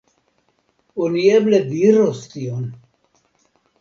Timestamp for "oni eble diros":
1.07-2.23